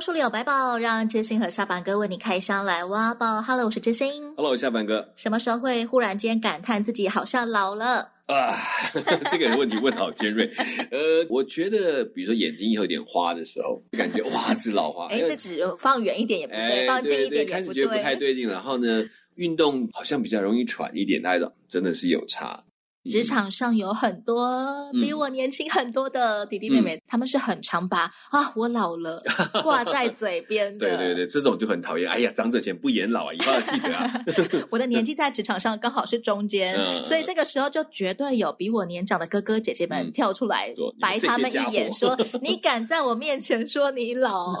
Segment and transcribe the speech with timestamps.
[0.00, 3.42] 书里有白宝，让知心和下班哥为你开箱来挖宝。
[3.42, 4.32] Hello，我是知心。
[4.36, 5.12] Hello，下班哥。
[5.16, 8.54] 什么时候会忽然间感叹自己好像老了啊？
[9.28, 10.48] 这个问题问得好尖锐。
[10.92, 15.08] 呃，我觉得，比如说眼睛有点花的时候，感觉哇是老花。
[15.08, 17.52] 哎，这只放远一点也不对，哎、放近一点也不对。
[17.52, 18.48] 开始觉得不太对劲。
[18.48, 22.62] 然后呢，运动好像比较容易喘一点，大家真的是有差。
[23.08, 29.22] 职场上有很多比我年轻很多的弟弟妹妹，嗯、他们是很常把啊我老了
[29.62, 30.78] 挂在 嘴边的。
[30.78, 32.08] 对对对，这种就很讨厌。
[32.08, 34.24] 哎呀，长者前不言老啊，以后要记得啊。
[34.70, 44.54] 我的年纪在职场上刚好是中间，嗯、 所以这个时候就绝对有比我年长的哥哥姐姐们跳出来、嗯、白他们一眼，说你敢在我面前说你老？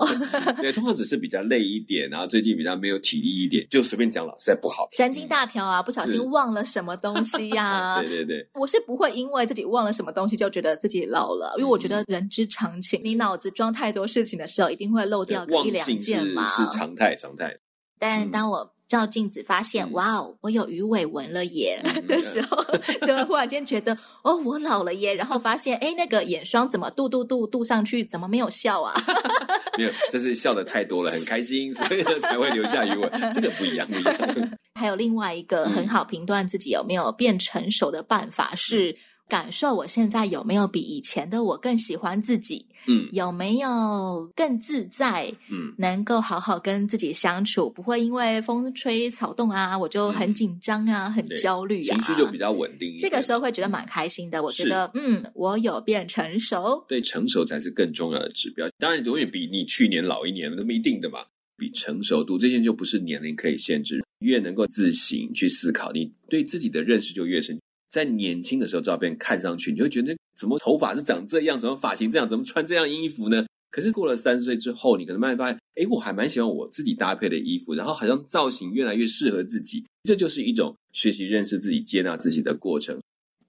[0.60, 4.88] 对，通常只是比较累一点，然后最近比较没有体力一点，就随便讲老，实在不好。
[4.92, 8.00] 神经大条啊，不小心忘了什么东西呀、啊？
[8.00, 8.37] 对对对。
[8.54, 16.48] 我是不会因为自己忘了什么东西就觉得自己老了，因为我觉得人之常情，你脑子装太多事情的时候，一定会漏掉个一两件嘛。
[16.48, 17.58] 是常态，常态。
[17.98, 22.56] 但当我照镜子发现，哇哦，我有鱼尾纹了耶 的时候，
[23.06, 25.14] 就忽然间觉得，哦，我老了耶。
[25.14, 28.94] 然后发现，哎，那个眼霜怎么度度度度上去，怎么没有笑啊？
[29.76, 33.10] 没有，这是笑的太多了，很开心，所以才会留下鱼尾。
[33.32, 34.58] 这个不一样，不一样。
[34.74, 38.96] 还有另外一个很好评断自己有没有变成熟的办法是
[39.28, 52.96] 感受我现在有没有比以前的我更喜欢自己，嗯，有没有更自在，嗯，能够好好跟自己相处，不会因为风吹草动啊，我就很紧张啊，嗯、很焦虑啊，情绪就比较稳定。
[52.98, 58.66] 这个时候会觉得蛮开心的，我觉得，嗯，我有变成熟，对，成熟才是更重要的指标。
[58.78, 61.20] 当然，永远比你去年老一年那么一定的嘛。
[61.60, 67.58] 比成熟度这些就不是年龄可以限制，越能够自行去思考，你对自己的认识就越深。
[67.90, 73.44] 在年轻的时候，照片看上去你会觉得怎么头发是长这样，怎么发型这样，怎么穿这样衣服呢？
[73.70, 79.84] 可是过了三十岁之后，你可能慢慢发现，诶，我还蛮喜欢我自己搭配的衣服，然后好像造型越来越适合自己。
[80.04, 82.98] 这就是一种学习认识自己、接纳自己的过程。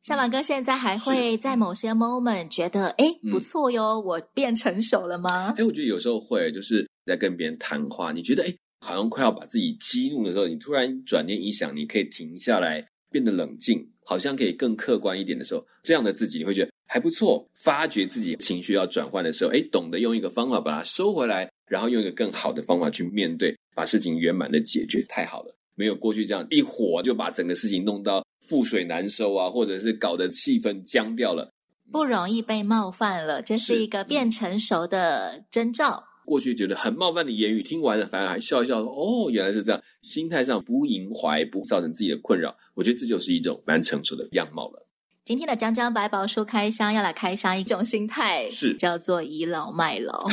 [0.01, 5.53] 夏朗哥现在还会在某些 moment 觉得，诶，不错哟，我变成熟了吗？
[5.57, 6.88] 诶，我觉得有时候会，就是。
[7.06, 8.53] 在跟别人谈话，你觉得哎，
[8.85, 17.47] 好像快要把自己激怒的时候，你突然转念一想，你可以停下来，变得冷静，好像可以更客观一点的时候，这样的自己你会觉得还不错。
[17.53, 25.55] 发觉自己情绪要转换的时候，哎，懂得用一个方法把它收回来，然后用一个更好的方法去面对，把事情圆满的解决，太好了。
[25.75, 31.53] 没有过去这样一火就把整个事情弄到覆水难收啊，或者是搞得气氛僵掉了，
[31.91, 36.08] 不容易被冒犯了，这是一个变成熟的征兆。
[36.29, 44.85] 过去觉得很冒犯的言语，听完了反而还笑一笑，说：“哦，原来是这样。”心态上不萦怀，不造成自己的困扰，我觉得这就是一种蛮成熟的样貌了。
[45.25, 50.28] 今天的江江百宝书开箱要来开箱一种心态，是叫做倚老卖老。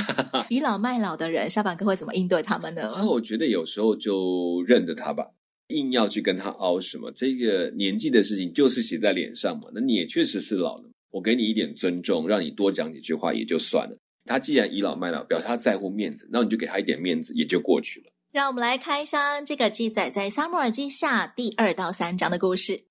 [0.50, 2.90] 倚老卖老的人，下班哥会怎么应对他们呢？
[2.90, 5.26] 啊，我觉得有时候就认着他吧，
[5.68, 9.68] 硬要去跟他拗什么，这个年纪的事情就是写在脸上嘛。
[9.74, 13.96] 那你也确实是老了，我给你一点尊重，让你多讲几句话也就算了。
[14.26, 18.06] 他既然倚老卖老，表示他在乎面子，那你就给他一点面子，也就过去了。
[18.32, 22.82] 让我们来开箱这个记载在《撒母耳记下》第二到三章的故事。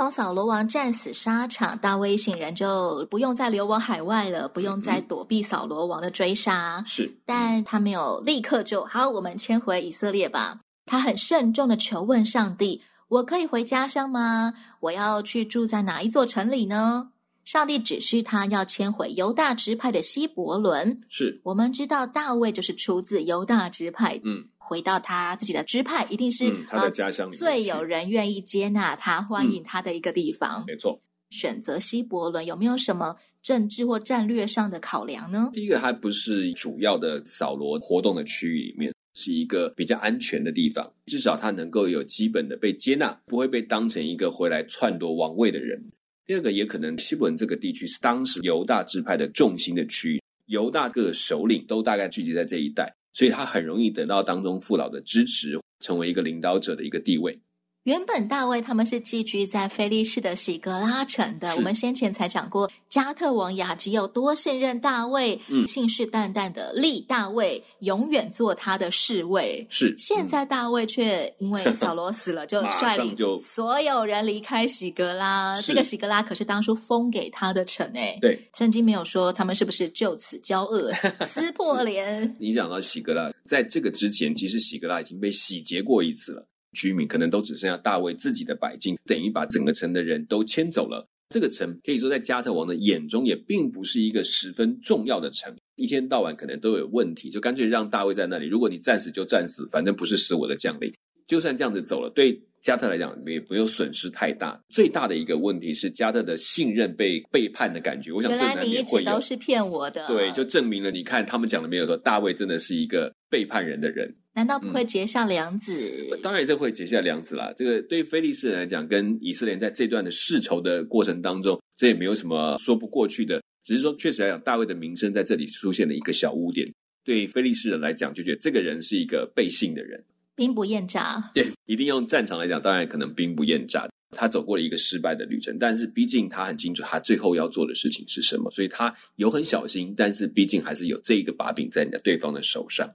[0.00, 6.82] 从扫罗王战死沙场，大卫一行人就不用再流亡海外了，不用再躲避扫罗王的追杀。
[6.86, 10.60] 是，但他没有立刻就好，我们迁回以色列吧。
[10.86, 14.54] 他很慎重的求问上帝：“我可以回家乡吗？
[14.80, 17.10] 我要去住在哪一座城里呢？”
[17.44, 21.02] 上帝指示他要迁回犹大支派的希伯伦。
[21.10, 24.18] 是，我们知道大卫就是出自犹大支派。
[24.24, 24.46] 嗯。
[24.70, 30.62] 回到他自己的支派，一定是、嗯、他的家乡最有人愿意接纳他、欢迎他的一个地方。
[30.62, 31.00] 嗯、没错，
[31.30, 35.50] 选择希伯伦有没有什么政治或战略上的考量呢？
[35.52, 45.84] 第一个，它不是主要的扫罗活动的区域里面，是一个比较安全的地方，至少他能够有基本的被接纳，不会被当成一个回来篡夺王位的人。
[46.26, 52.94] 第二个，也可能希伯伦这个地区是当时犹大支派的重心的区域，犹大各首领都大概聚集在这一带。
[53.12, 57.40] 所以他很容易得到当中父老的支持，成为一个领导者的一个地位。
[57.90, 61.52] 原本大卫他们是寄居在菲利士的喜格拉城的。
[61.56, 69.66] 我们先前才讲过，加特王雅吉有多信任大卫，嗯，信誓旦旦的立大卫永远做他的侍卫。
[69.68, 75.60] 是，现在大卫却因为扫罗死了，就 率领所有人离开喜格拉。
[75.60, 78.16] 这个喜格拉可是当初封给他的城诶。
[78.20, 80.92] 对，圣经没有说他们是不是就此交恶、
[81.26, 82.36] 撕破脸。
[82.38, 86.46] 你讲到喜格拉，在这个之前，其实喜格拉已经被洗劫过一次了。
[86.72, 91.06] 居民可能都只剩下大卫自己的百姓，等于把整个城的人都迁走了。
[91.30, 98.48] 这个城可以说在加特王的眼中也并不是一个十分重要的城，一天到晚可能都有问题，就干脆让大卫在那里。
[98.48, 100.92] 如果你战死就战死，反正不是死我的将领。
[101.28, 104.60] 就算这样子走了，对加特来讲也没有损失太大。
[104.70, 108.10] 最大的一个问题是加特的信任被背叛的感觉。
[108.10, 110.04] 我想，原来你一直都是骗我的。
[110.08, 114.12] 对，就证明了你看他们讲的没有说大卫真的是一个背叛人的人。
[114.34, 116.08] 难道不会结下梁子？
[116.12, 117.52] 嗯、当然这会结下梁子啦。
[117.56, 123.42] 这个对非利士人来讲，跟以色列在这段的世仇的过程当中，这也没有什么说不过去的。
[123.64, 126.66] 只是说，确实来讲，大卫的名声在这里出现了一个小污点。
[127.04, 130.02] 对非利士人来讲，就觉得这个人是一个背信的人，
[130.36, 131.30] 兵不厌诈。
[131.34, 133.88] 对，一定用战场来讲，当然可能兵不厌诈。
[134.16, 142.88] 他走过了一个失败的旅程，但是毕竟他很清楚他最后要做的事情是什么，所以他有很小心，但是毕竟还是有这一个把柄在你的对方的手上。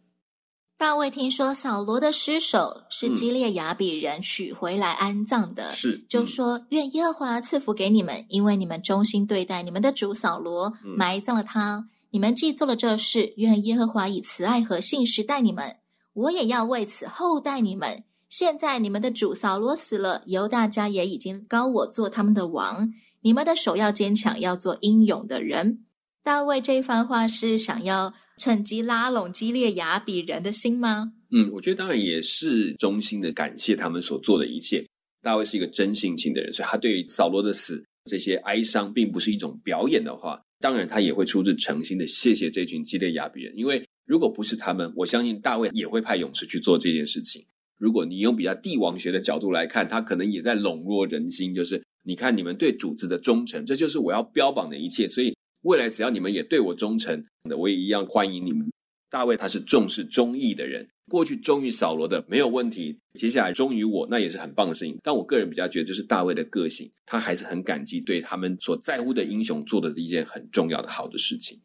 [0.78, 11.88] 大卫听说扫罗的尸首是基列雅比人取回来安葬的，是、嗯、就说愿耶和华赐福给你们，因为你们忠心对待你们的主扫罗，埋葬了他。
[12.12, 15.78] 你们既做了这事，愿耶和华以慈爱和信实待你们，
[16.12, 18.04] 我也要为此厚待你们。
[18.28, 25.86] 现在你们的主扫罗死了，犹大家也已经高我做他们的王，你们的手要坚强，要做英勇的人。
[26.22, 28.14] 大卫这一番话是想要。
[28.38, 31.14] 趁机拉拢基列雅比人的心吗？
[31.32, 34.84] 嗯，我觉得当然也是衷心的感谢他们所做的一切。
[35.22, 43.54] 大卫是一个真性情的人，所以他对扫罗的死这些哀伤，并不是一种表演的话，当然他也会出自诚心的谢谢这群基列雅比人。
[43.58, 47.44] 因为如果不是他们，我相信大卫也会派勇士去做这件事情。
[47.78, 55.08] 如果你用比较帝王学的角度来看，他可能也在笼络人心，就是你看你们对主子的忠诚，这就是我要标榜的一切。
[55.08, 55.35] 所以。
[55.66, 57.24] 未来只要你们也对我忠诚，
[57.58, 58.72] 我也一样欢迎你们。
[59.10, 64.96] 大卫他是重视忠义的人，过去忠于扫罗的没有问题，接下来忠于我，那也是很棒的事情。
[65.02, 71.60] 但我个人比较觉得，就是大卫的个性，他还是很感激对他们所在乎的英雄做的一件很重要的好的事情。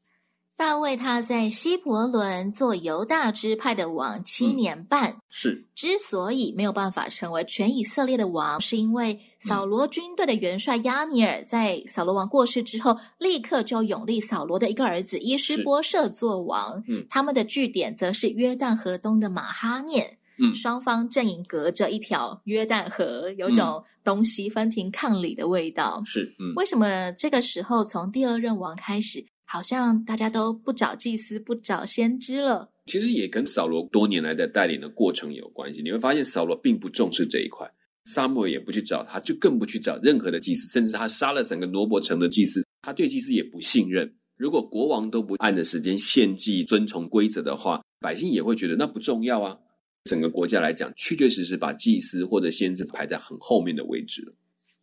[0.61, 16.85] 大卫他在希伯伦做犹大支派的王七年半，嗯、是之所以没有办法成为全以色列的王，是因为扫罗军队的元帅亚尼尔在扫罗王过世之后，立刻就永立扫罗的一个儿子伊施波设做王。
[16.87, 20.19] 嗯，他们的据点则是约旦河东的马哈念。
[20.39, 26.03] 嗯，双方阵营隔着一条约旦河，有种东西分庭抗礼的味道。
[26.05, 29.25] 是，嗯，为什么这个时候从第二任王开始？
[29.53, 32.71] 好像大家都不找祭司，不找先知了。
[32.87, 35.83] 其实也跟扫罗多年来的带领的过程有关系。
[35.83, 37.69] 你会发现扫罗并不重视这一块，
[38.05, 44.15] 撒母耳也不去找他，就更不去找任何的祭司，甚至他杀了整个罗伯城的祭司，他对祭司也不信任。
[44.37, 49.59] 如果国王都不按着时间献祭、遵从规则的话，百姓也会觉得那不重要啊。
[50.05, 54.33] 整个国家来讲，确确实实把祭司或者先知排在很后面的位置了。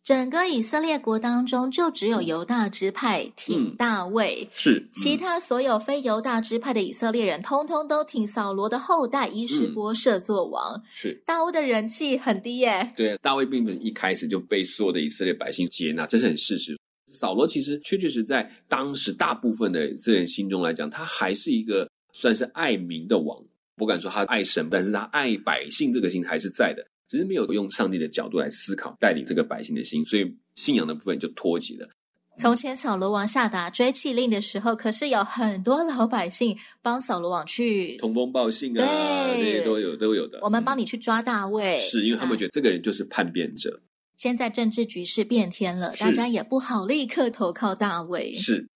[0.08, 10.82] 整个以色列国当中，就只有犹大支派挺大卫，嗯、是、嗯、其他所有非犹大支派的以色列人，通通都挺扫罗的后代伊施波设做王。
[10.94, 12.90] 是大卫的人气很低耶。
[12.96, 16.74] 对啊，大卫并不是一开始就被所有的以色列百姓接纳，这是很事实。
[17.12, 23.38] 扫罗其实确确实在当时大部分的以色列人心中来讲，他还是一个算是爱民的王。
[23.76, 26.82] 不敢说他爱神，但是他爱百姓这个心还是在的。
[27.08, 31.88] 只是没有用上帝的角度来思考，带领这个百姓的心，所以信仰的部分就脱节了。
[32.36, 38.84] 从前扫罗王下达追缉令的时候，可是有很多老百姓帮扫罗王去通风报信啊，
[39.32, 40.38] 对，这些都有都有的。
[40.42, 43.80] 我们帮你去抓大卫，嗯、是因为他们觉得这个人就是叛变者。
[44.16, 48.32] 现在政治局势变天了，大家也不好立刻投靠大卫。
[48.34, 48.68] 是。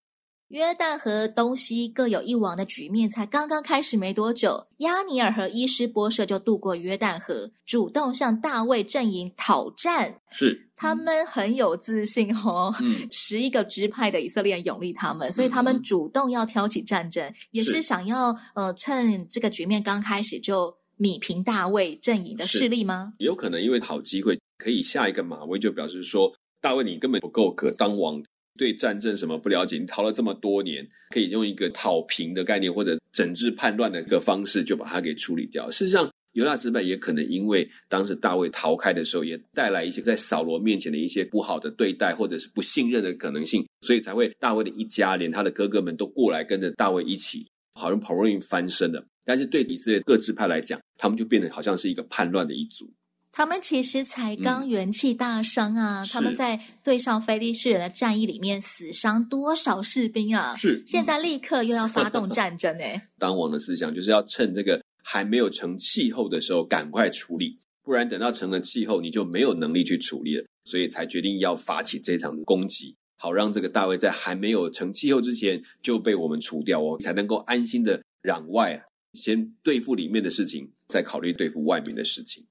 [0.53, 10.21] 约旦河东西各有一王的局面才刚刚开始没多久，亚尼尔和伊施波设就渡过约旦河，主动向大卫阵营讨战。
[10.31, 23.15] 是，他们很有自信哦，嗯、 十一个支派的以色列人拥立他们，所以他们主动要挑起战争，嗯、也是想要呃趁这个局面刚开始就米平大卫阵营的势力吗？
[23.17, 26.31] 有可能因为好机会可以下一个马威，就表示说
[26.61, 28.23] 大卫你根本不够格当王。
[28.57, 35.71] 对战争什么不了解，你逃了这么多年，可以用一个讨平的概念或者整治叛乱的一个方式，就把它给处理掉。
[35.71, 49.05] 事实上，犹大支派也可能因为当时大卫逃开的时候，也带来一些在扫罗面前的一些不好的对待，或者是不信任的可能性，所以才会大卫的一家连他的哥哥们都过来跟着大卫一起，好像好容易翻身了。
[49.25, 52.93] 但是对以色列各支派来讲，他们就变得好像是一个叛乱的一族。
[53.33, 56.03] 他们其实才刚元气大伤啊！
[56.03, 60.55] 嗯、他们在对上非利士人的战役里面死伤多少士兵啊？
[60.55, 63.09] 是，现在立刻又要发动战争哎！
[63.19, 70.45] 当王的思想就是要趁这个还没有成气候的时候赶快处理，不然等到成了气候，你就没有能力去处理了。
[70.65, 78.85] 所以才决定要发起这场攻击，好让这个大卫在还没有成气候之前就被我们除掉哦，才能够安心的攘外啊！
[79.15, 82.45] 先对付里面的事情，再考虑对付外面的事情。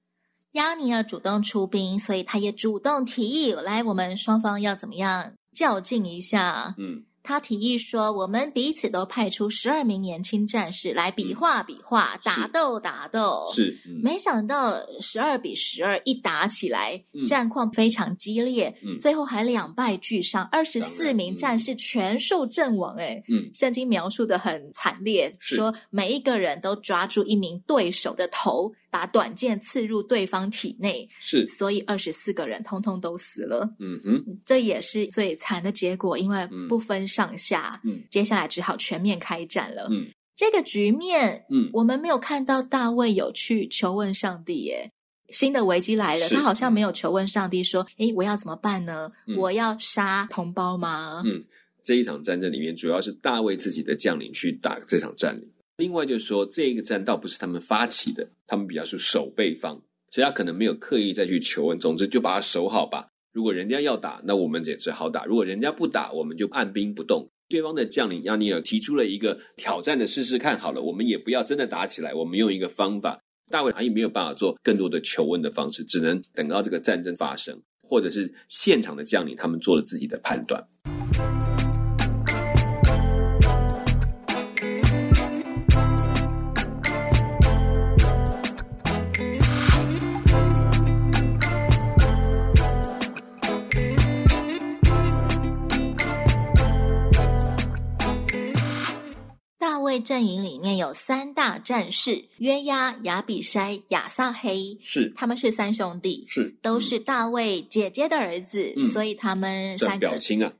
[0.53, 6.75] 押尼要主动出兵，所以他也主动提议来，我们双方要怎么样较劲一下？
[6.77, 7.05] 嗯。
[7.23, 22.95] 他提议说：“我们彼此都派出十二名年轻战士来比划比划，打斗打斗。”是，嗯、没想到十二比十二一打起来，嗯、战况非常激烈，嗯、最后还两败俱伤，二十四名战士全数阵亡。
[22.95, 28.71] 哎，嗯，圣经描述的很惨烈，说每一个人都抓住一名对手的头。
[28.91, 33.73] 把短剑刺入对方体内，是，所以二十四个人通通都死了。
[33.79, 37.81] 嗯哼，这也是最惨的结果，因为不分上下。
[37.85, 39.87] 嗯，接下来只好全面开战了。
[39.89, 44.91] 嗯，这个局面，嗯，我们没有看到大卫有去求问上帝耶。
[45.29, 49.09] 新的危机来了，他好像没有求问上帝说：“诶，我要怎么办呢？
[49.25, 51.45] 嗯，我要杀同胞吗？”嗯，
[51.81, 55.49] 这一场战争里面，主要是大卫自己的将领去打这场战争。
[55.77, 61.79] 另外就是说，这个战倒不是他们发起的，他们比较是守备方，所以他可能没有刻意再去求问。
[61.79, 63.07] 总之，就把它守好吧。
[63.31, 67.27] 如果人家要打，那我们也只好打；如果人家不打，我们就按兵不动。
[67.47, 73.19] 对方的将领亚尼尔提出了一个挑战的试试看，好了，我们也不要真的打起来，我们用一个方法。
[73.49, 80.65] 大卫他也没有办法做更多的求问的方式，只能等到这个战争发生，或者是现场的将领他们做了自己的判断。
[99.99, 104.77] 阵营里面有三大战士：约押、亚比筛、亚撒黑。
[104.81, 110.19] 是，他们是三兄弟，是，都是大卫姐姐的儿子，嗯、所以他们三个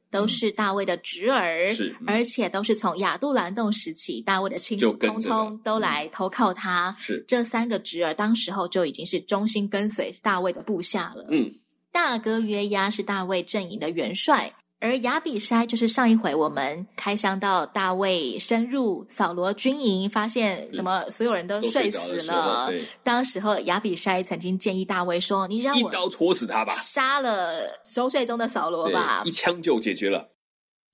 [0.09, 6.95] 都是大卫的侄儿，是、嗯，而且都是从亚杜兰洞时期大卫的亲属，通通都来投靠他。
[6.99, 11.25] 是，这三个侄儿当时候就已经是忠心跟随大卫的部下了。
[11.29, 11.53] 嗯，
[11.91, 14.53] 大哥约押是大卫阵营的元帅。
[14.81, 22.71] 而亚比筛就是上一回我们开箱到大卫深入扫罗军营，发现怎么所有人都睡死了。
[22.71, 30.31] 时当时候亚比筛曾经建议大卫说：“你让我一刀戳死他吧，杀了熟睡中的扫罗吧，一枪就解决了。”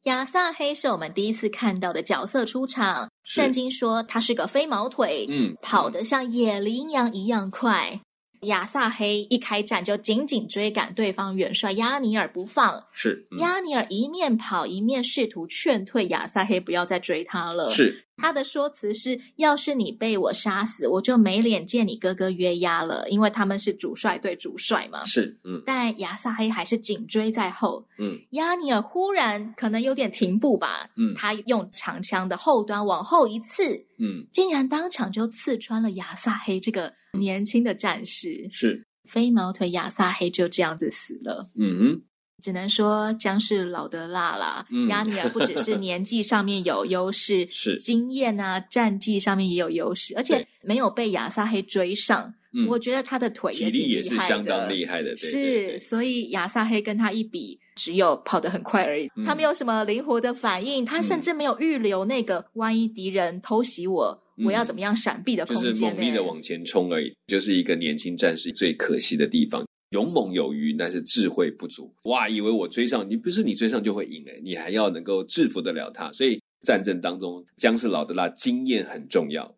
[0.03, 8.01] 亚撒黑是我们第一次看到的角色出场，圣经说他是个飞毛腿，嗯，跑得像野羚羊一样快。
[8.47, 17.69] 亚萨黑一开战就紧紧追赶对方元帅亚尼尔不放，是、嗯、押尼尔一面跑一面试图劝退亚萨黑不要再追他了。
[17.69, 25.05] 是他的说辞是：要是你被我杀死，我就没脸见你哥哥约押了，因为他们是主帅对主帅嘛。
[25.05, 27.87] 是，嗯，但亚撒黑还是紧追在后。
[27.99, 30.89] 嗯，亚尼尔忽然可能有点停步吧。
[30.97, 36.93] 嗯，他用长枪的后端往后一刺，嗯，竟然当场就刺穿了亚撒黑这个。
[37.13, 41.47] 年轻的战士是飞毛腿亚撒黑就这样子死了。
[41.57, 42.01] 嗯哼，
[42.43, 44.65] 只能说姜是老的辣啦。
[44.71, 52.33] 嗯，押尼尔不只是年纪上面有优势， 是经验啊，战绩上面也有优势，而且没有被亚萨黑追上。
[52.53, 55.13] 嗯，我觉得他的腿也挺厉害的，体力也是相当厉害的。
[55.15, 59.09] 对对对，是，所以亚萨黑跟他一比，只有跑得很快而已。
[59.17, 64.23] 嗯，他没有什么灵活的反应，他甚至没有预留那个万一敌人偷袭我。
[64.45, 65.65] 我要怎么样闪避的空间？
[65.65, 69.65] 就是猛力的往前冲而已，就是一个年轻战士最可惜的地方。
[69.91, 71.93] 勇猛有余，但是智慧不足。
[72.03, 76.11] 哇，以为我追上你，不是你追上就会赢诶，你还要能够制服得了他。
[76.11, 79.55] 所以战争当中，姜是老的辣，经验很重要。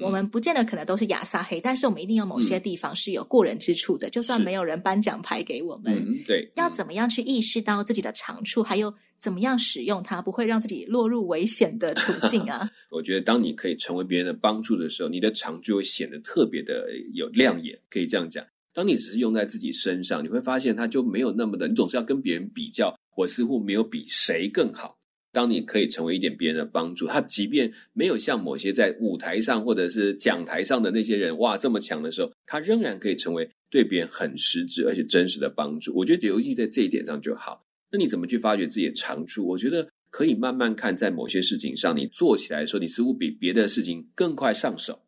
[0.00, 4.08] 我们不见得可能都是亚撒黑，但是我们一定有某些地方是有过人之处的。
[4.08, 12.70] 嗯、就算没有人颁奖牌给我们，嗯、对，要怎么样去意识到自己的长处，还有怎么样使用它，不会让自己落入危险的处境啊？
[12.90, 17.78] 我觉得，当你可以成为别人的帮助的时候，你的长处会显得特别的有亮眼。
[17.90, 21.66] 可以这样讲，当你只是用在自己身上，你会发现它就没有那么的。
[21.68, 22.94] 你总是要跟别人比较。
[23.16, 24.96] 我似乎没有比谁更好。
[25.32, 35.92] 当你可以成为一点别人的帮助，他即便没有像某些在舞台上或者是讲台上的那些人哇这么强的时候，他仍然可以成为对别人很实质而且真实的帮助。
[35.94, 37.64] 我觉得尤其在这一点上就好。
[37.92, 39.46] 那你怎么去发掘自己的长处？
[39.46, 45.00] 我觉得可以慢慢看，在某些事情上，你做起来的时候，你似乎比别的事情更快上手，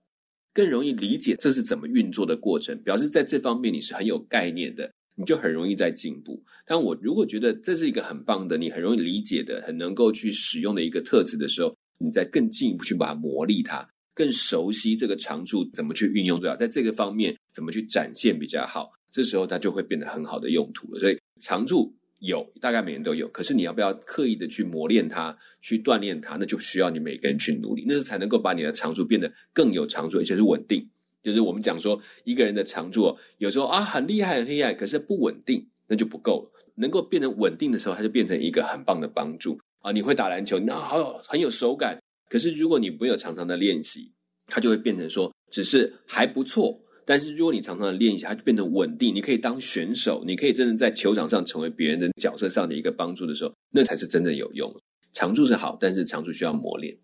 [0.53, 4.91] 更容易理解这是怎么运作的过程，表示在这方面你是很有概念的。
[5.15, 6.43] 你就很容易在进步。
[6.67, 20.99] 但我如果觉得这是一个很棒的，你很容易理解的，很能够去使用的一个特质的时候，你再更进一步去把它磨砺它，更熟悉这个长处怎么去运用最好，在这个方面怎么去展现比较好，这时候它就会变得很好的用途了。
[20.99, 30.89] 所以长处有，大概每人都有，可是你要不要刻意的去磨练它，去锻炼它，那就需要你每个人去努力，那才能够把你的长处变得更有长处，而且是稳定。
[31.21, 36.65] 就是我们讲说一个人的长处，有时候啊很厉害很厉害，可是不稳定，那就不够了。
[36.77, 39.93] 能够变成稳定的时候，它就变成一个很棒的帮助啊！
[39.93, 42.01] 你会打篮球，那好很有手感。
[42.29, 44.11] 可是如果你没有常常的练习，
[44.47, 46.82] 它就会变成说只是还不错。
[47.05, 49.15] 但是如果你常常的练习，它就变成稳定。
[49.15, 54.73] 你可以当选手，你可以真的在球场上成为别人的角色上的一个帮助的时候，那才是真正有用。
[55.13, 56.97] 长处是好，但是长处需要磨练。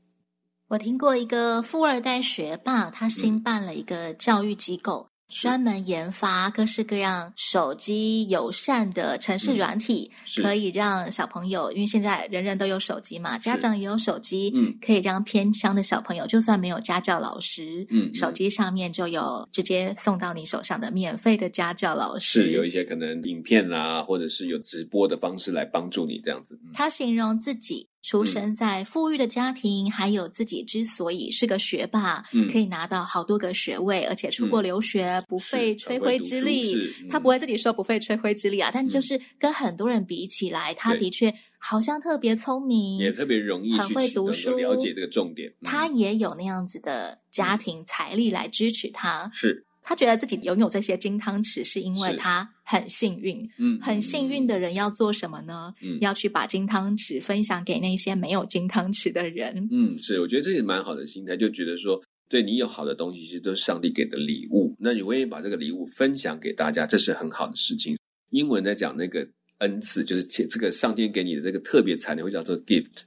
[0.68, 26.58] 我听过一个富二代学霸，他新办了一个教育机构，嗯、专门研发各式各样手机友善的城市软体，嗯、可以让小朋友，因为现在人人都有手机嘛，家长也有手机，嗯，可以让偏乡的小朋友，就算没有家教老师，嗯，手机上面就有直接送到你手上的免费的家教老师，是有一些可能影片啦，或者是有直播的方式来帮助你这样子。
[26.72, 27.87] 他形容自己。
[28.02, 36.74] 出生在富裕的家庭，嗯、还有自己之所以是个学霸，嗯、可以拿到好多个学位，而且出国留学、嗯、不费吹灰之力。
[37.02, 45.50] 嗯、他不会自己说不费吹灰之力啊，嗯、但就是跟很多人比起来，他的确好像特别聪明，也特别容易很会读书，了解这个重点。
[45.50, 49.30] 嗯、他也有那样子的家庭财力来支持他。
[49.34, 49.66] 是。
[49.88, 53.48] 他觉得自己拥有这些金汤匙，是因为他很幸运。
[53.56, 55.72] 嗯，很幸运的人要做什么呢？
[55.80, 59.66] 嗯，要去把金汤匙分享给那些没有金汤匙的人。
[59.70, 64.76] 嗯，是，我觉得这也蛮好的心态，就觉得说，对你有好的东西，其实都是上帝给的礼物。
[64.78, 67.96] 那你愿意把这个礼物分享给大家，这是很好的事情。
[68.28, 69.26] 英文在讲那个
[69.60, 73.04] 恩赐，就是这个上天给你的这个特别才能，会叫做 gift。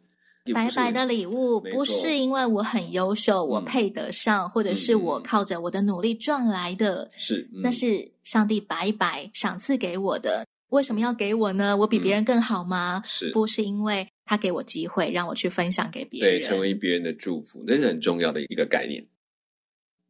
[0.53, 10.45] 白白的礼物不是因为我很优秀，我配得上，或者是我靠着我的努力赚来的，是，那是上帝白白赏赐给我的。
[10.69, 11.75] 为什么要给我呢？
[11.77, 13.03] 我比别人更好吗？
[13.05, 19.05] 是，不是因为他给我机会让我去分享给别人，对，成为别人的祝福，这是很重要的一个概念。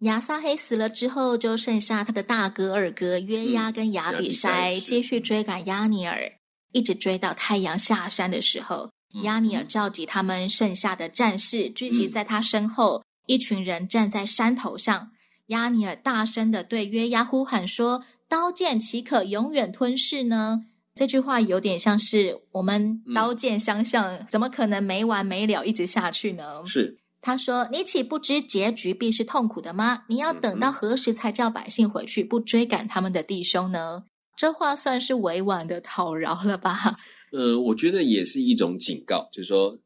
[0.01, 6.31] 亚撒黑死了之后，就剩下他的大哥、二哥约押跟亚比筛继续追赶亚尼尔，
[6.71, 8.91] 一直追到太阳下山的时候。
[9.23, 12.99] 押尼尔召集他们剩下的战士，聚集在他身后。
[12.99, 15.11] 嗯、一群人站在山头上。
[15.47, 20.61] 亚尼尔大声的对约押呼喊说：“刀剑岂可永远吞噬呢？”
[20.95, 26.65] 这句话有点像是我们刀剑相向，嗯、怎么可能没完没了一直下去呢？
[26.65, 30.03] 是他说：“你岂不知结局必是痛苦的吗？
[30.07, 34.03] 你要等到何时才叫百姓回去，不追赶他们的弟兄呢？”
[34.35, 36.97] 这话算是委婉的讨饶了吧？
[37.31, 39.77] 呃，我觉得也是一种警告，就是说，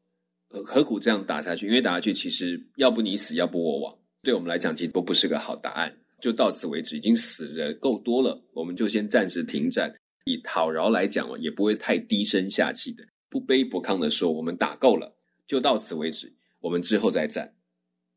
[0.50, 1.66] 呃，何苦这样打下去？
[1.66, 3.98] 因为打下去，其实要不你死，要不我亡。
[4.22, 5.96] 对我们来讲，其实都不是个好答案。
[6.20, 9.94] 就到此为止，已经死的够多了，我们就先暂时停战。
[10.24, 15.14] 以讨饶来讲，也不会太低声下气的，不卑不亢的说，我们打够了，
[15.46, 17.54] 就到此为止，我们之后再战。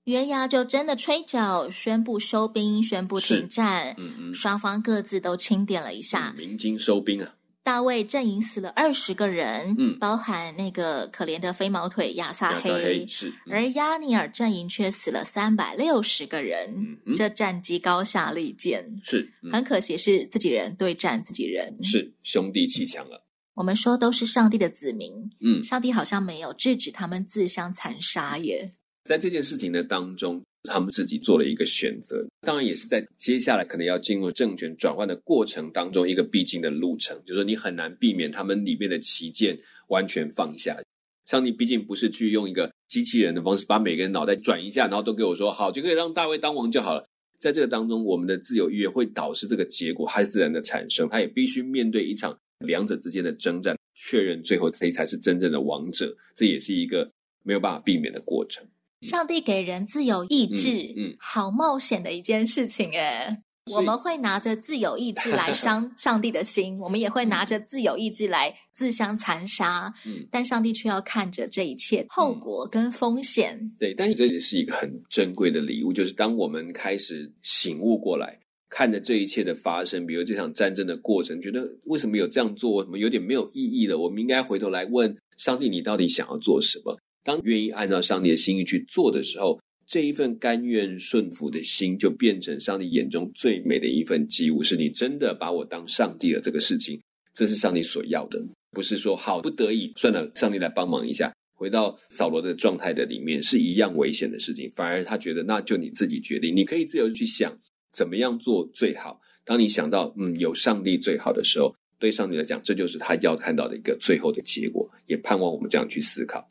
[0.06, 3.94] 袁牙就真的吹角，宣布收兵，宣布停战。
[4.00, 7.36] 嗯嗯，双方各自都清点了一下，鸣金收兵啊。
[7.70, 23.24] 大卫阵营死了二十个人，嗯，包含那个可怜的飞毛腿亚萨黑，黑是，嗯、而亚尼尔阵营却死了三百六十个人，嗯嗯、这战绩高下立见，是，嗯、很可惜是自己人对战自己人，是兄弟气强了。
[23.54, 28.72] 我们说都是上帝的子民，嗯，上帝好像没有制止他们自相残杀耶，
[29.06, 30.42] 在这件事情的当中。
[30.64, 37.18] 他们自己做了一个选择，当然也是在接下来可能要进入政权转换的过程当中一个必经的路程。
[37.26, 40.78] 就是说，你很难避免他们里面的旗舰完全放下。
[41.26, 47.06] 像你毕竟不是去用一个机器人的方式把每个人脑袋转一下，然后都给我说好，就可以让大卫当王就好了。
[47.40, 56.14] 在这个当中，我们的自由意愿会导致这个结果还是自然的产生，他也必须面对一场两者之间的征战，确认最后谁才是真正的王者。
[56.36, 57.10] 这也是一个
[57.44, 58.68] 没有办法避免的过程。
[59.02, 63.38] 上帝给人自由意志，嗯，嗯，好冒险的一件事情诶。
[63.72, 69.94] 我们会拿着自由意志来伤 上帝的心，我们也会拿着自由意志来自相残杀。
[70.08, 73.56] 嗯，但上帝却要看着这一切后果跟风险。
[73.62, 84.00] 嗯、对，但这也是一个很珍贵的礼物，就是当我们开始醒悟过来，看着这一切的发生，比如这场战争的过程，觉得为什么有这样做，什么有点没有意义了？
[84.00, 86.98] 我们应该回头来问上帝：你到底想要做什么？
[87.24, 89.60] 当愿意按照上帝的心意去做的时候。
[89.92, 94.62] 这一份甘愿顺服的心，就变成上帝眼中最美的一份祭物。
[94.62, 97.02] 是你真的把我当上帝了，这个事情，
[97.34, 104.72] 这是上帝所要的，不是说好不得已算了，上帝来帮忙一下，回到扫罗的状态的里面是一样危险的事情。
[104.76, 107.52] 反而他觉得，那就你自己决定，你可以自由去想
[107.92, 109.20] 怎么样做最好。
[109.44, 114.88] 当你想到嗯有上帝最好的时候，对上帝来讲，这就是他要看到的一个最后的结果。
[115.08, 116.48] 也盼望我们这样去思考。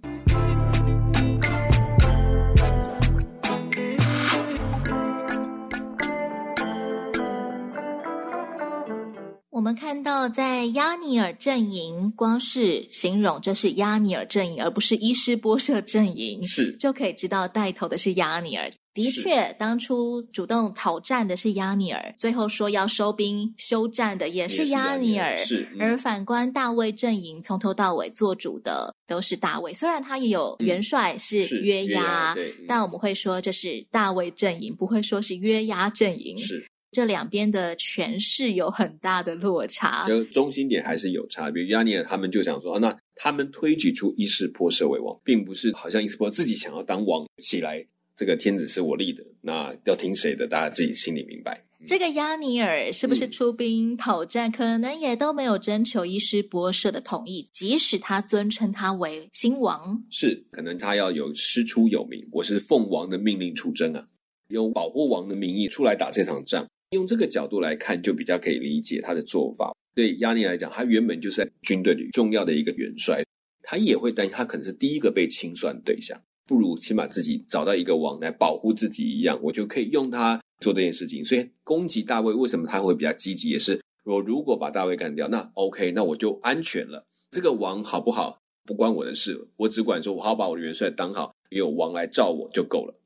[9.69, 18.73] 们看到，在亚尼尔阵营，光是形容这是亚尼尔阵营，而不是伊斯波社阵营，是就可以知道带头的是亚尼尔。
[18.95, 25.37] 的确，当初主动讨战的是亚尼尔，最后说要收兵休战的也是亚尼尔。
[25.37, 29.75] 是，嗯、而反观大卫阵营，从头到尾做主的都是大卫。
[29.75, 36.39] 虽然他也有元帅是约押，嗯、但我们会说这是大卫阵营，不会说是约押阵营。
[36.39, 36.67] 是。
[36.99, 41.63] 这两边的权势有很大的落差，就中心点还是有差别。
[41.63, 50.49] 比如押尼尔他们就想说，啊，那他们推举出伊斯波设为王，并不是好像伊斯波自己想要当王起来，这个天子是我立的，那要听谁的？
[50.49, 51.65] 大家自己心里明白。
[51.87, 64.05] 这个亚尼尔是不是出兵讨战，嗯、可能也都没有征求伊施波设的同意，即使他尊称他为新王，是可能他要有师出有名，我是奉王的命令出征啊，
[64.49, 66.67] 用保护王的名义出来打这场仗。
[66.91, 69.75] 用这个角度来看，就比较可以理解他的做法。
[69.95, 73.23] 对亚尼来讲，他原本就是在军队里重要的一个元帅，
[73.63, 81.23] 他也会担心他可能是第一个被清算对象，不如先把自己找到一个王来保护自己一样，我就可以用他做这件事情。
[81.23, 83.51] 所以攻击大卫，为什么他会比较积极？
[83.51, 87.05] 也是我如果把大卫干掉，那 OK，那我就安全了。
[87.31, 92.98] 这个王好不好不关我的事，我只管说我好把我的元帅当好，有王来罩我就够了。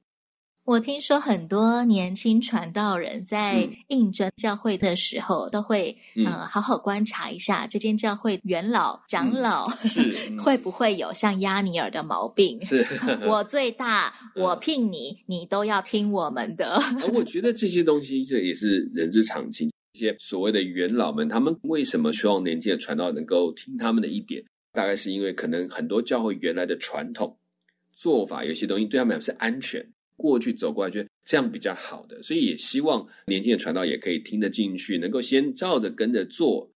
[0.64, 9.66] 我听说很多年轻传道人在应征教会的时候，都会嗯、呃、好好观察一下这间教会元老长老、
[10.38, 12.62] 会不会有像亚尼尔的毛病。
[12.62, 12.86] 是
[13.26, 16.80] 我最大， 我聘你，嗯、你都要听我们的。
[17.12, 19.68] 我觉得这些东西这也是人之常情。
[19.94, 24.42] 一些所谓的元老们，他们为什么希望年轻的传道能够听他们的一点？
[24.72, 27.36] 大概是因为可能很多教会原来的传统
[27.92, 29.84] 做法，有些东西对他们来讲是安全。
[30.22, 36.70] 过去走过来，觉得这样比较好的，所以也希望年轻的传道也可以听得进去，能够先照着跟着做。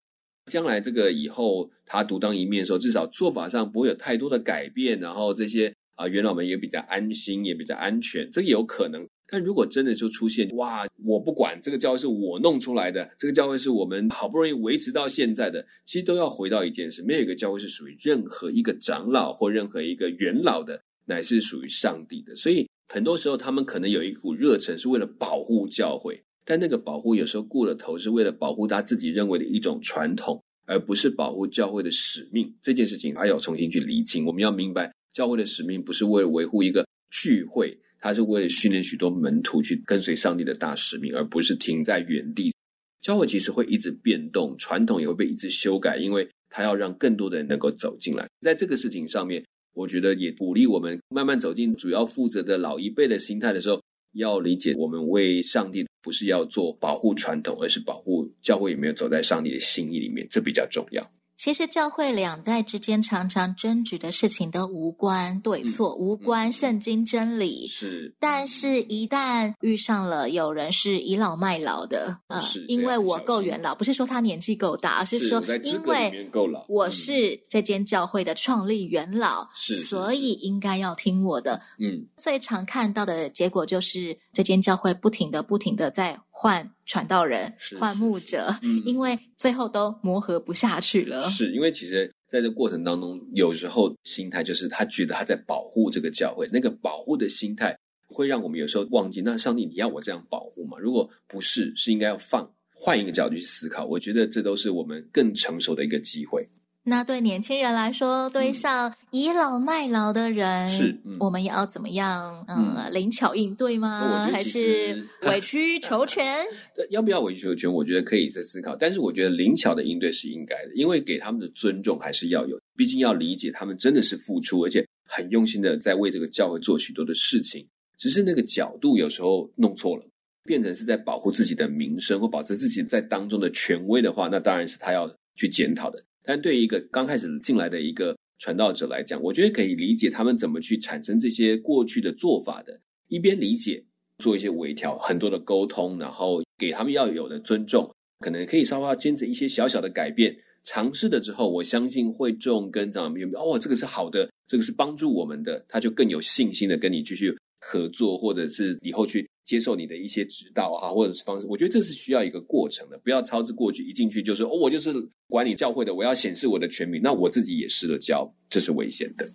[0.47, 9.07] 将来这个以后他独当一面的时候，至少做法上不会有太多的改变，然后这些啊、元老们也比较安心，也比较安全，这个有可能。
[9.29, 22.69] 但如果真的就出现哇，我不管这个教会是我弄出来的，这个教会是我们好不容易维持到现在的，其实都要回到一件事：没有一个教会是属于任何一个长老或任何一个元老的，乃是属于上帝的，所以。
[22.89, 32.55] 很多时候，他们可能有一股热忱，是为了保护教会，但那个保护有时候过了头，是为了保护他自己认为的一种传统，而不是保护教会的使命。
[32.63, 34.25] 这件事情还要重新去厘清。
[34.25, 42.55] 我们要明白，教会的使命不是为了维护一个聚会，它是为了训练许多门徒去跟随上帝的大使命，而不是停在原地。
[43.03, 48.29] 教会其实会一直变动，传统也会被一直修改，因为它要让更多的人能够走进来。
[48.41, 49.45] 在这个事情上面。
[49.77, 53.79] 我觉得也鼓励我们慢慢走进主要负责的老一辈的心态的时候，
[54.15, 61.13] 要理解我们为上帝不是要做保护传统，而是保护教会有没有走在上帝的心意里面，这比较重要。
[61.37, 67.67] 其实教会两代之间常常争执的事情都无关对错，嗯、无关圣经真理。
[67.67, 76.31] 是，但是，一旦遇上了有人是倚老卖老的，呃，因为我够元老，不是说他年纪够大，而是说因为
[76.69, 81.61] 我是这间教会的创立元老，是，所以应该要听我的。
[81.79, 86.19] 嗯，最常看到的结果就是这间教会不停的、不停的在。
[86.39, 91.23] 换传道人，换牧者，嗯、因为最后都磨合不下去了。
[91.23, 97.75] 是因为其实在这过程当中，有时候心态就是他觉得他在保护这个教会，那个保护的心态
[98.09, 100.77] 会让我们有时候忘记，那上帝你要我这样保护吗？
[100.79, 103.87] 如果不是，是应该要放，换一个角度去思考。
[103.87, 106.47] 我觉得这都是我们更成熟的一个机会。
[106.89, 112.45] 那对年轻人来说，对上倚老卖老的人，是、嗯、我们要怎么样？
[112.47, 114.29] 嗯，灵、嗯、巧应对吗？
[114.31, 116.25] 还是委曲求全？
[116.91, 117.73] 要不要委曲求全？
[117.73, 118.77] 我觉得可以再思考。
[118.77, 122.57] 但是我觉得灵巧的应对是应该的，因为给他们的尊重还是要有。
[122.77, 127.67] 毕竟要理解他们真的是付出，而且很用心的在为这个教会做许多的事情。
[127.99, 130.05] 只是那个角度有时候弄错了，
[130.45, 136.01] 变成是在保护自己的名声或保持自己在当中的权威的话，那当然是他要去检讨的。
[136.27, 142.81] 但对于一个刚开始进来的一个传道者来讲，我觉得可以理解他们怎么去产生这些过去的做法的。
[143.07, 143.85] 一边理解，
[144.19, 150.37] 做一些微调，很多的沟通，然后给他们要有的尊重，可能可以稍微要坚持一些小小的改变。
[150.65, 159.25] 尝试了之后，我相信会众跟长们有没有哦，这个是好的，这个是帮助我们的，他就更有信心的跟你继续合作，或者是以后去。
[159.47, 164.93] 接受你的一些指导啊，或者是方式，我觉得这是需要一个过程的，不要操之过急，一进去就是哦，我就是
[165.29, 169.27] 管理教会的，我要显示我的权柄，那我自己也失了教，这是危险的。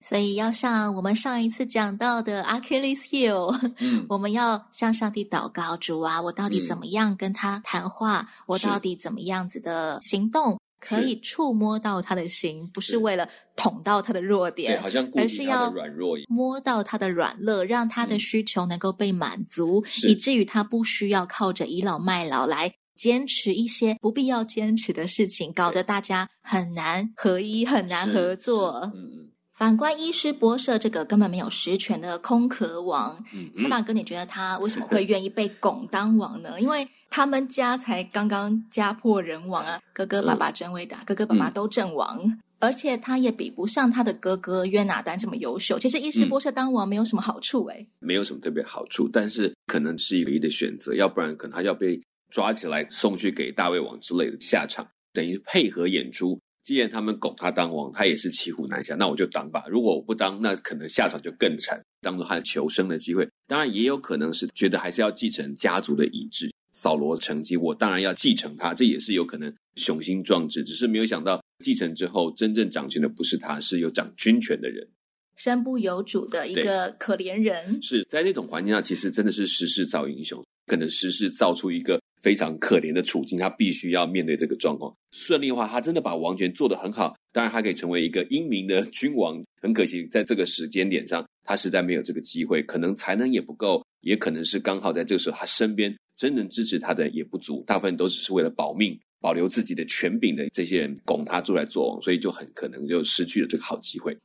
[0.00, 8.20] 所以要像我们上一次讲到的 Achilles heel，嗯，我们要向上帝祷告，主啊，我到底怎么样跟他谈话？
[8.20, 10.58] 嗯，我到底怎么样子的行动？
[10.80, 28.90] 可以触摸到他的心，不是为了捅到他的弱点，对，好像而是要软弱，摸到他的软肋，让他的需求能够被满足，嗯，以至于他不需要靠着倚老卖老来坚持一些不必要坚持的事情，搞得大家很难合一，很难合作。
[28.94, 36.60] 嗯，反观医师博社这个根本没有实权的空壳王，嗯，小马哥，你觉得他为什么会愿意被拱当王呢？
[36.60, 45.78] 因为他们家才刚刚家破人亡啊，哥哥爸爸真伟大，哥哥爸爸都阵亡，嗯，而且他也比不上他的哥哥约拿丹这么优秀。
[45.78, 56.38] 其实伊施波设当王没有什么好处，诶，没有什么特别好处，但是可能是唯一的选择，要不然可能他要被抓起来送去给大卫王之类的下场，等于配合演出。
[56.62, 59.64] 既然他们拱他当王，他也是骑虎难下，那我就当吧。
[59.70, 63.26] 如果我不当，那可能下场就更惨，当做他的求生的机会。
[63.46, 66.52] 当然也有可能是觉得还是要继承家族的遗志。
[66.80, 74.86] 扫罗成绩，我当然要继承他，这也是有可能雄心壮志，只是没有想到继承之后，真正掌权的不是他，是有掌军权的人，
[75.34, 77.82] 身不由主的一个可怜人。
[77.82, 84.94] 是在那种环境下，其实真的是时势造英雄，可能时势造出一个非常可怜的处境，他必须要面对这个状况。
[85.10, 89.42] 顺利的话，他真的把王权做得很好，当然他可以成为一个英明的君王。
[89.60, 95.92] 很可惜，在这个时间点上，他实在没有这个机会，可能才能也不够，也可能是刚好在这个时候，他身边。
[96.18, 104.18] 真正支持他的也不足，大部分都只是为了保命、保留自己的权柄的这些人拱他出来做王，所以就很可能就失去了这个好机会。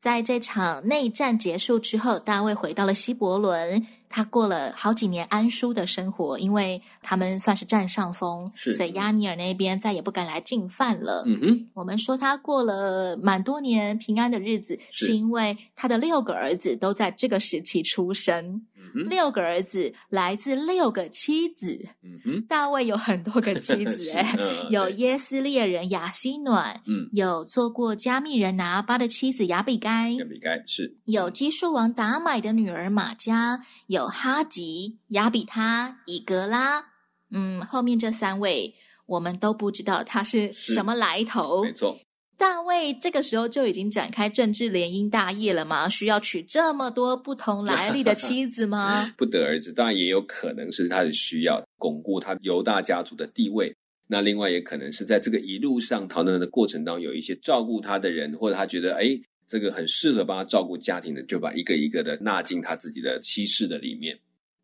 [0.00, 11.22] 在这场内战结束之后，大卫回到了希伯伦，他过了好几年安舒的生活，因为他们算是占上风，所以亚尼尔那边再也不敢来进犯了。
[11.26, 18.62] 嗯哼，我们说他过了蛮多年平安的日子，是，是因为他的六个儿子都在这个时期出生。
[18.94, 21.88] 六个儿子来自六个妻子。
[22.02, 24.36] 嗯哼，大卫有很多个妻子， 哎，
[24.70, 36.84] 有耶斯列人雅西暖，嗯，有做过加密人拿巴的妻子雅比该，雅比该是，有基述王达买的女儿玛加，有哈吉、雅比他、以格拉，
[37.30, 38.74] 嗯，后面这三位
[39.06, 40.52] 我们都不知道他是。
[40.52, 41.96] 什么来头，没错。
[42.40, 45.90] 大卫这个时候就已经展开政治联姻大业了吗？
[45.90, 49.12] 需要娶这么多不同来历的妻子吗？
[49.18, 53.70] 不得而知，当然也有可能是他的需要，巩固他犹大家族的地位。
[54.06, 59.10] 那另外也可能是在这个一路上逃难的过程当中，有一些照顾他的人，或者他觉得哎，
[59.46, 64.18] 这个很适合帮他照顾家庭的，就把一个一个的纳进他自己的妻室的里面。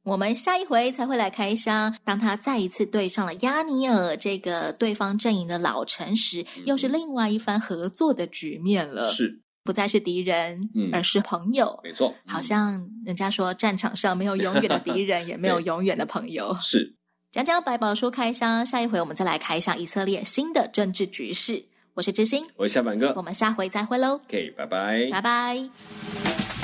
[0.06, 1.92] 我们下一回才会来开箱。
[2.04, 9.10] 当他再一次对上了亚尼尔这个对方阵营的老臣时，嗯，又是另外一番合作的局面了。
[9.10, 11.80] 是，不再是敌人，嗯，而是朋友。
[11.82, 16.56] 没错，好像人家说战场上没有永远的敌人，也没有永远的朋友。
[16.62, 16.94] 是，
[17.32, 21.64] 讲讲百宝书开箱，下一回我们再来开箱以色列新的政治局势。
[21.94, 24.20] 我是知心，我是小板哥，我们下回再会喽。
[24.28, 26.55] OK，拜拜，拜拜。